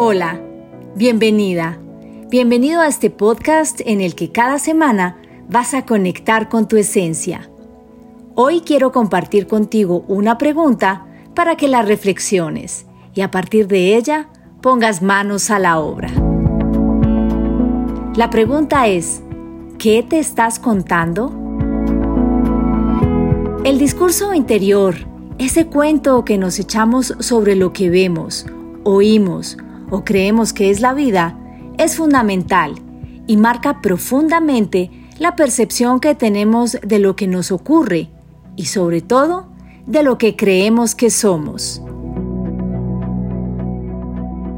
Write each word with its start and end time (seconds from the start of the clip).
Hola, 0.00 0.40
bienvenida. 0.94 1.76
Bienvenido 2.30 2.82
a 2.82 2.86
este 2.86 3.10
podcast 3.10 3.80
en 3.84 4.00
el 4.00 4.14
que 4.14 4.30
cada 4.30 4.60
semana 4.60 5.20
vas 5.50 5.74
a 5.74 5.86
conectar 5.86 6.48
con 6.48 6.68
tu 6.68 6.76
esencia. 6.76 7.50
Hoy 8.36 8.60
quiero 8.60 8.92
compartir 8.92 9.48
contigo 9.48 10.04
una 10.06 10.38
pregunta 10.38 11.04
para 11.34 11.56
que 11.56 11.66
la 11.66 11.82
reflexiones 11.82 12.86
y 13.12 13.22
a 13.22 13.32
partir 13.32 13.66
de 13.66 13.96
ella 13.96 14.28
pongas 14.60 15.02
manos 15.02 15.50
a 15.50 15.58
la 15.58 15.80
obra. 15.80 16.10
La 18.14 18.30
pregunta 18.30 18.86
es, 18.86 19.20
¿qué 19.80 20.04
te 20.08 20.20
estás 20.20 20.60
contando? 20.60 21.32
El 23.64 23.80
discurso 23.80 24.32
interior, 24.32 24.94
ese 25.38 25.66
cuento 25.66 26.24
que 26.24 26.38
nos 26.38 26.60
echamos 26.60 27.16
sobre 27.18 27.56
lo 27.56 27.72
que 27.72 27.90
vemos, 27.90 28.46
oímos 28.84 29.56
o 29.90 30.04
creemos 30.04 30.52
que 30.52 30.70
es 30.70 30.80
la 30.80 30.94
vida, 30.94 31.36
es 31.78 31.96
fundamental 31.96 32.74
y 33.26 33.36
marca 33.36 33.80
profundamente 33.80 34.90
la 35.18 35.36
percepción 35.36 36.00
que 36.00 36.14
tenemos 36.14 36.78
de 36.82 36.98
lo 36.98 37.16
que 37.16 37.26
nos 37.26 37.52
ocurre 37.52 38.08
y 38.56 38.66
sobre 38.66 39.00
todo 39.00 39.46
de 39.86 40.02
lo 40.02 40.18
que 40.18 40.36
creemos 40.36 40.94
que 40.94 41.10
somos. 41.10 41.82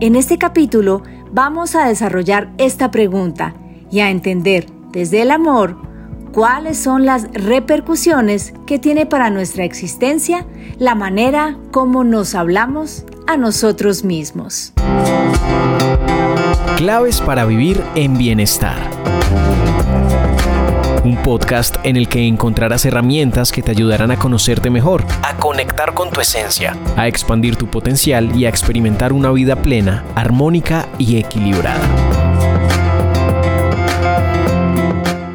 En 0.00 0.14
este 0.14 0.38
capítulo 0.38 1.02
vamos 1.32 1.74
a 1.74 1.86
desarrollar 1.86 2.52
esta 2.58 2.90
pregunta 2.90 3.54
y 3.90 4.00
a 4.00 4.10
entender 4.10 4.66
desde 4.92 5.22
el 5.22 5.30
amor 5.30 5.76
cuáles 6.32 6.78
son 6.78 7.06
las 7.06 7.32
repercusiones 7.32 8.52
que 8.66 8.78
tiene 8.78 9.06
para 9.06 9.30
nuestra 9.30 9.64
existencia 9.64 10.46
la 10.78 10.94
manera 10.94 11.58
como 11.70 12.04
nos 12.04 12.34
hablamos 12.34 13.04
a 13.26 13.36
nosotros 13.36 14.04
mismos. 14.04 14.74
Claves 16.76 17.20
para 17.20 17.44
vivir 17.46 17.82
en 17.94 18.18
bienestar. 18.18 18.76
Un 21.04 21.16
podcast 21.22 21.76
en 21.84 21.96
el 21.96 22.08
que 22.08 22.26
encontrarás 22.26 22.84
herramientas 22.84 23.50
que 23.50 23.62
te 23.62 23.70
ayudarán 23.70 24.10
a 24.10 24.18
conocerte 24.18 24.70
mejor, 24.70 25.04
a 25.22 25.36
conectar 25.36 25.94
con 25.94 26.10
tu 26.10 26.20
esencia, 26.20 26.76
a 26.96 27.08
expandir 27.08 27.56
tu 27.56 27.68
potencial 27.68 28.36
y 28.36 28.44
a 28.44 28.48
experimentar 28.48 29.12
una 29.12 29.30
vida 29.30 29.56
plena, 29.56 30.04
armónica 30.14 30.86
y 30.98 31.16
equilibrada. 31.16 31.80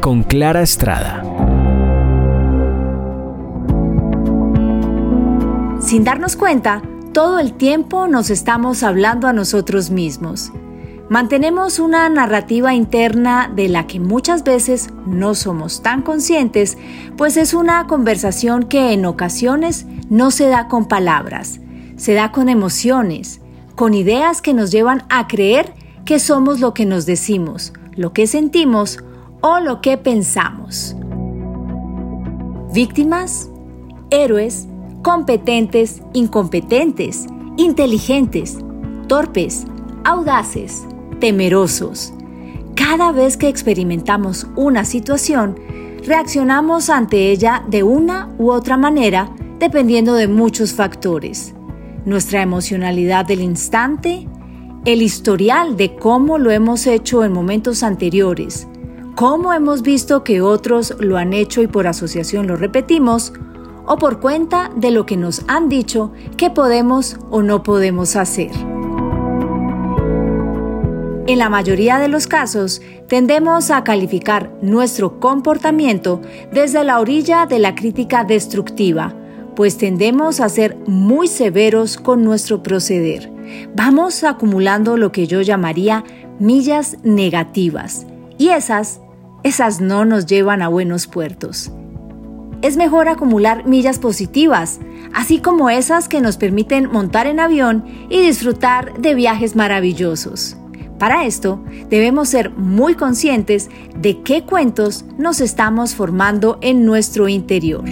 Con 0.00 0.24
Clara 0.24 0.62
Estrada. 0.62 1.22
Sin 5.80 6.04
darnos 6.04 6.36
cuenta, 6.36 6.82
todo 7.12 7.38
el 7.38 7.52
tiempo 7.52 8.08
nos 8.08 8.30
estamos 8.30 8.82
hablando 8.82 9.28
a 9.28 9.32
nosotros 9.32 9.90
mismos 9.90 10.52
mantenemos 11.12 11.78
una 11.78 12.08
narrativa 12.08 12.72
interna 12.72 13.52
de 13.54 13.68
la 13.68 13.86
que 13.86 14.00
muchas 14.00 14.44
veces 14.44 14.88
no 15.04 15.34
somos 15.34 15.82
tan 15.82 16.00
conscientes, 16.00 16.78
pues 17.18 17.36
es 17.36 17.52
una 17.52 17.86
conversación 17.86 18.62
que 18.62 18.94
en 18.94 19.04
ocasiones 19.04 19.84
no 20.08 20.30
se 20.30 20.48
da 20.48 20.68
con 20.68 20.88
palabras, 20.88 21.60
se 21.96 22.14
da 22.14 22.32
con 22.32 22.48
emociones, 22.48 23.42
con 23.76 23.92
ideas 23.92 24.40
que 24.40 24.54
nos 24.54 24.70
llevan 24.70 25.02
a 25.10 25.28
creer 25.28 25.74
que 26.06 26.18
somos 26.18 26.60
lo 26.60 26.72
que 26.72 26.86
nos 26.86 27.04
decimos, 27.04 27.74
lo 27.94 28.14
que 28.14 28.26
sentimos 28.26 28.98
o 29.42 29.60
lo 29.60 29.82
que 29.82 29.98
pensamos. 29.98 30.96
Víctimas, 32.72 33.50
héroes, 34.08 34.66
competentes, 35.02 36.00
incompetentes, 36.12 37.26
inteligentes, 37.56 38.58
torpes, 39.08 39.64
audaces, 40.04 40.86
temerosos. 41.18 42.14
Cada 42.76 43.10
vez 43.10 43.36
que 43.36 43.48
experimentamos 43.48 44.46
una 44.54 44.84
situación, 44.84 45.58
reaccionamos 46.06 46.88
ante 46.88 47.30
ella 47.30 47.64
de 47.68 47.82
una 47.82 48.32
u 48.38 48.50
otra 48.50 48.76
manera 48.76 49.30
dependiendo 49.58 50.14
de 50.14 50.28
muchos 50.28 50.72
factores. 50.72 51.54
Nuestra 52.04 52.42
emocionalidad 52.42 53.26
del 53.26 53.40
instante, 53.40 54.26
el 54.84 55.02
historial 55.02 55.76
de 55.76 55.96
cómo 55.96 56.38
lo 56.38 56.50
hemos 56.50 56.86
hecho 56.86 57.24
en 57.24 57.32
momentos 57.32 57.82
anteriores, 57.82 58.66
cómo 59.14 59.52
hemos 59.52 59.82
visto 59.82 60.24
que 60.24 60.40
otros 60.40 60.94
lo 60.98 61.16
han 61.16 61.32
hecho 61.32 61.62
y 61.62 61.66
por 61.66 61.86
asociación 61.86 62.46
lo 62.48 62.56
repetimos, 62.56 63.32
o 63.86 63.96
por 63.96 64.20
cuenta 64.20 64.70
de 64.76 64.90
lo 64.90 65.06
que 65.06 65.16
nos 65.16 65.42
han 65.48 65.68
dicho 65.68 66.12
que 66.36 66.50
podemos 66.50 67.16
o 67.30 67.42
no 67.42 67.62
podemos 67.62 68.16
hacer. 68.16 68.50
En 71.26 71.38
la 71.38 71.48
mayoría 71.48 71.98
de 71.98 72.08
los 72.08 72.26
casos, 72.26 72.82
tendemos 73.06 73.70
a 73.70 73.84
calificar 73.84 74.52
nuestro 74.60 75.20
comportamiento 75.20 76.20
desde 76.52 76.82
la 76.82 76.98
orilla 76.98 77.46
de 77.46 77.60
la 77.60 77.76
crítica 77.76 78.24
destructiva, 78.24 79.14
pues 79.54 79.78
tendemos 79.78 80.40
a 80.40 80.48
ser 80.48 80.76
muy 80.86 81.28
severos 81.28 81.96
con 81.96 82.24
nuestro 82.24 82.62
proceder. 82.62 83.30
Vamos 83.74 84.24
acumulando 84.24 84.96
lo 84.96 85.12
que 85.12 85.26
yo 85.26 85.42
llamaría 85.42 86.04
millas 86.40 86.96
negativas, 87.04 88.06
y 88.36 88.48
esas, 88.48 89.00
esas 89.44 89.80
no 89.80 90.04
nos 90.04 90.26
llevan 90.26 90.60
a 90.60 90.68
buenos 90.68 91.06
puertos. 91.06 91.70
Es 92.62 92.76
mejor 92.76 93.08
acumular 93.08 93.66
millas 93.66 93.98
positivas, 93.98 94.78
así 95.12 95.40
como 95.40 95.68
esas 95.68 96.08
que 96.08 96.20
nos 96.20 96.36
permiten 96.36 96.88
montar 96.90 97.26
en 97.26 97.40
avión 97.40 97.84
y 98.08 98.20
disfrutar 98.20 99.00
de 99.00 99.16
viajes 99.16 99.56
maravillosos. 99.56 100.56
Para 100.96 101.24
esto, 101.24 101.60
debemos 101.90 102.28
ser 102.28 102.50
muy 102.50 102.94
conscientes 102.94 103.68
de 103.96 104.22
qué 104.22 104.44
cuentos 104.44 105.04
nos 105.18 105.40
estamos 105.40 105.96
formando 105.96 106.58
en 106.60 106.86
nuestro 106.86 107.28
interior. 107.28 107.82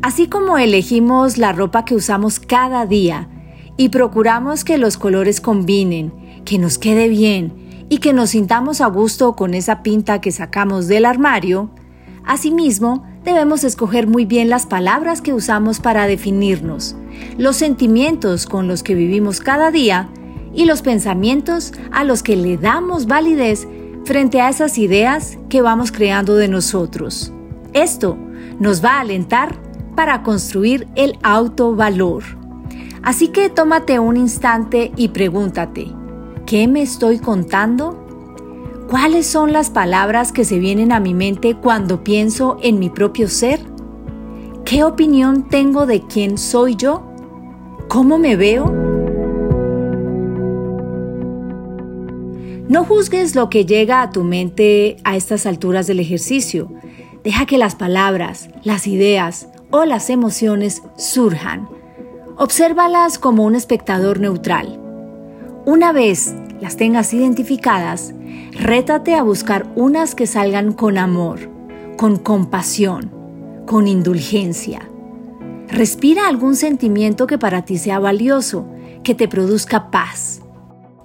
Así 0.00 0.28
como 0.28 0.56
elegimos 0.56 1.38
la 1.38 1.50
ropa 1.50 1.84
que 1.84 1.96
usamos 1.96 2.38
cada 2.38 2.86
día 2.86 3.28
y 3.76 3.88
procuramos 3.88 4.62
que 4.62 4.78
los 4.78 4.98
colores 4.98 5.40
combinen, 5.40 6.12
que 6.44 6.58
nos 6.58 6.78
quede 6.78 7.08
bien 7.08 7.86
y 7.88 7.98
que 7.98 8.12
nos 8.12 8.30
sintamos 8.30 8.80
a 8.80 8.86
gusto 8.86 9.34
con 9.34 9.52
esa 9.54 9.82
pinta 9.82 10.20
que 10.20 10.30
sacamos 10.30 10.86
del 10.86 11.06
armario, 11.06 11.70
asimismo 12.26 13.06
debemos 13.24 13.64
escoger 13.64 14.06
muy 14.06 14.24
bien 14.24 14.50
las 14.50 14.66
palabras 14.66 15.20
que 15.20 15.32
usamos 15.32 15.80
para 15.80 16.06
definirnos, 16.06 16.96
los 17.38 17.56
sentimientos 17.56 18.46
con 18.46 18.68
los 18.68 18.82
que 18.82 18.94
vivimos 18.94 19.40
cada 19.40 19.70
día 19.70 20.08
y 20.54 20.64
los 20.64 20.82
pensamientos 20.82 21.72
a 21.92 22.04
los 22.04 22.22
que 22.22 22.36
le 22.36 22.56
damos 22.56 23.06
validez 23.06 23.66
frente 24.04 24.40
a 24.40 24.48
esas 24.48 24.78
ideas 24.78 25.38
que 25.48 25.62
vamos 25.62 25.90
creando 25.92 26.36
de 26.36 26.48
nosotros. 26.48 27.32
Esto 27.72 28.16
nos 28.58 28.84
va 28.84 28.96
a 28.96 29.00
alentar 29.00 29.56
para 29.96 30.22
construir 30.22 30.86
el 30.94 31.18
autovalor. 31.22 32.22
Así 33.02 33.28
que 33.28 33.50
tómate 33.50 33.98
un 33.98 34.16
instante 34.16 34.92
y 34.96 35.08
pregúntate, 35.08 35.92
¿qué 36.46 36.68
me 36.68 36.82
estoy 36.82 37.18
contando? 37.18 38.05
¿Cuáles 38.88 39.26
son 39.26 39.52
las 39.52 39.70
palabras 39.70 40.30
que 40.30 40.44
se 40.44 40.60
vienen 40.60 40.92
a 40.92 41.00
mi 41.00 41.12
mente 41.12 41.56
cuando 41.56 42.04
pienso 42.04 42.56
en 42.62 42.78
mi 42.78 42.88
propio 42.88 43.28
ser? 43.28 43.58
¿Qué 44.64 44.84
opinión 44.84 45.48
tengo 45.48 45.86
de 45.86 46.02
quién 46.02 46.38
soy 46.38 46.76
yo? 46.76 47.02
¿Cómo 47.88 48.16
me 48.18 48.36
veo? 48.36 48.72
No 52.68 52.84
juzgues 52.84 53.34
lo 53.34 53.50
que 53.50 53.66
llega 53.66 54.02
a 54.02 54.10
tu 54.10 54.22
mente 54.22 54.98
a 55.02 55.16
estas 55.16 55.46
alturas 55.46 55.88
del 55.88 55.98
ejercicio. 55.98 56.72
Deja 57.24 57.44
que 57.44 57.58
las 57.58 57.74
palabras, 57.74 58.50
las 58.62 58.86
ideas 58.86 59.48
o 59.72 59.84
las 59.84 60.10
emociones 60.10 60.82
surjan. 60.96 61.68
Obsérvalas 62.36 63.18
como 63.18 63.44
un 63.44 63.56
espectador 63.56 64.20
neutral. 64.20 64.80
Una 65.64 65.90
vez 65.90 66.36
las 66.60 66.76
tengas 66.76 67.12
identificadas, 67.12 68.14
rétate 68.52 69.14
a 69.14 69.22
buscar 69.22 69.72
unas 69.76 70.14
que 70.14 70.26
salgan 70.26 70.72
con 70.72 70.98
amor, 70.98 71.50
con 71.96 72.16
compasión, 72.16 73.10
con 73.66 73.88
indulgencia. 73.88 74.88
Respira 75.68 76.28
algún 76.28 76.56
sentimiento 76.56 77.26
que 77.26 77.38
para 77.38 77.64
ti 77.64 77.78
sea 77.78 77.98
valioso, 77.98 78.66
que 79.02 79.14
te 79.14 79.28
produzca 79.28 79.90
paz 79.90 80.42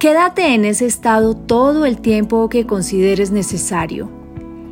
Quédate 0.02 0.56
en 0.56 0.66
ese 0.66 0.88
estado 0.88 1.36
todo 1.36 1.86
el 1.86 2.02
tiempo 2.02 2.50
que 2.50 2.66
consideres 2.66 3.30
necesario. 3.30 4.10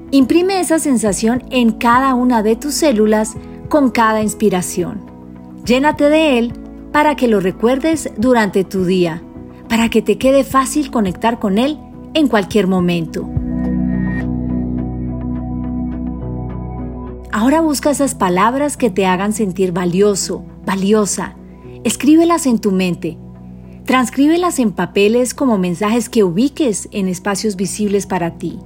Imprime 0.10 0.60
esa 0.60 0.80
sensación 0.80 1.44
en 1.52 1.70
cada 1.74 2.16
una 2.16 2.42
de 2.42 2.56
tus 2.56 2.74
células 2.74 3.36
con 3.70 3.92
cada 3.92 4.24
inspiración. 4.24 5.06
Llénate 5.64 6.10
de 6.10 6.40
él 6.40 6.54
para 6.92 7.16
que 7.16 7.28
lo 7.28 7.42
recuerdes 7.42 8.10
durante 8.18 8.64
tu 8.64 8.86
día, 8.86 9.22
para 9.68 9.90
que 9.90 10.02
te 10.02 10.18
quede 10.18 10.44
fácil 10.44 10.90
conectar 10.90 11.38
con 11.38 11.60
él 11.60 11.78
en 12.14 12.28
cualquier 12.28 12.68
momento. 12.68 13.30
Ahora 17.32 17.62
busca 17.62 17.92
esas 17.92 18.16
palabras 18.16 18.76
que 18.76 18.90
te 18.90 19.06
hagan 19.06 19.34
sentir 19.34 19.72
valioso, 19.72 20.44
valiosa. 20.66 21.36
Escríbelas 21.84 22.46
en 22.46 22.60
tu 22.60 22.72
mente 22.72 23.18
Transcríbelas 23.90 24.60
en 24.60 24.72
papeles 24.72 25.34
como 25.34 25.58
mensajes 25.58 26.10
que 26.10 26.24
ubiques 26.24 26.88
en 26.92 27.08
espacios 27.08 27.56
visibles 27.56 28.06
para 28.06 28.38
ti. 28.38 28.60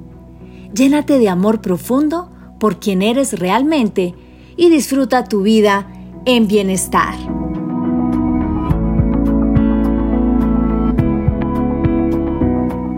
Llénate 0.75 1.17
de 1.17 1.29
amor 1.29 1.61
profundo 1.61 2.29
por 2.59 2.81
quien 2.81 3.01
eres 3.01 3.39
realmente 3.39 4.15
y 4.57 4.69
disfruta 4.69 5.23
tu 5.23 5.43
vida 5.43 5.87
en 6.25 6.49
bienestar. 6.49 7.15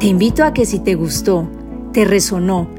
Te 0.06 0.10
invito 0.10 0.44
a 0.44 0.54
que 0.54 0.68
si 0.68 0.78
te 0.78 0.94
gustó, 0.94 1.50
te 1.92 2.06
resonó 2.06 2.70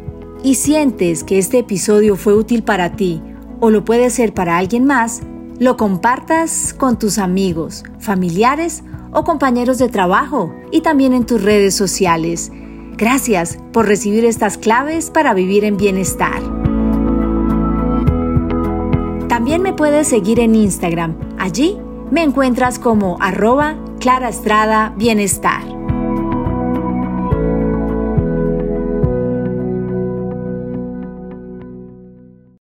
y 0.45 0.55
sientes 0.55 1.25
que 1.25 1.39
este 1.39 1.59
episodio 1.59 2.15
fue 2.15 2.35
útil 2.35 2.63
para 2.63 2.93
ti 2.93 3.21
o 3.59 3.71
lo 3.71 3.85
puede 3.85 4.11
ser 4.11 4.33
para 4.33 4.57
alguien 4.59 4.85
más, 4.85 5.23
lo 5.59 5.77
compartas 5.77 6.73
con 6.73 7.01
tus 7.01 7.19
amigos, 7.19 7.83
familiares 7.99 8.85
o 9.11 9.25
compañeros 9.25 9.79
de 9.79 9.89
trabajo 9.89 10.55
y 10.71 10.83
también 10.83 11.13
en 11.13 11.27
tus 11.27 11.43
redes 11.43 11.75
sociales. 11.75 12.53
Gracias 12.97 13.59
por 13.73 13.87
recibir 13.87 14.25
estas 14.25 14.57
claves 14.57 15.11
para 15.11 15.35
vivir 15.35 15.65
en 15.65 15.77
bienestar. 15.77 16.41
También 19.27 19.63
me 19.63 19.73
puedes 19.73 20.07
seguir 20.07 20.39
en 20.39 20.55
Instagram. 20.55 21.17
Allí 21.41 21.77
me 22.09 22.23
encuentras 22.23 22.79
como 22.79 23.17
arroba 23.21 23.75
Clara 23.99 24.29
Estrada 24.29 24.95
Bienestar. 24.97 25.76